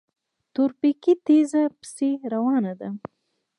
[0.53, 2.89] تورپيکۍ تېزه پسې روانه وه.